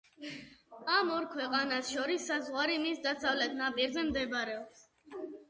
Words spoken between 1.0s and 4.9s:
ორ ქვეყანას შორის საზღვარი მის დასავლეთ ნაპირზე მდებარეობს.